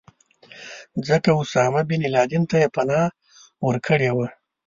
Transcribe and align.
ځکه 1.07 1.29
اسامه 1.41 1.81
بن 1.89 2.01
لادن 2.13 2.43
ته 2.49 2.55
یې 2.61 2.67
پناه 2.75 3.07
ورکړې 3.67 4.11
وه. 4.15 4.27